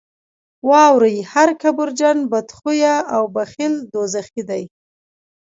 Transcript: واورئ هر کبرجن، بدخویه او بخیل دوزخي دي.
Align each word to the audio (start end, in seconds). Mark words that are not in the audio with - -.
واورئ 0.69 1.17
هر 1.33 1.49
کبرجن، 1.61 2.17
بدخویه 2.31 2.95
او 3.15 3.23
بخیل 3.35 3.73
دوزخي 3.93 4.41
دي. 4.49 4.63